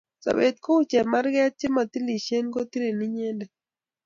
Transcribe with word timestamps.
sobet 0.23 0.55
ko 0.63 0.71
u 0.79 0.83
chemaringet 0.89 1.53
kometileshen 1.61 2.45
kotilin 2.53 3.01
inyendet 3.07 3.51